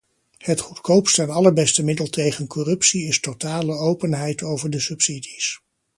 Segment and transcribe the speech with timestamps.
[0.37, 5.59] Het goedkoopste en allerbeste middel tegen corruptie is totale openheid over de subsidies.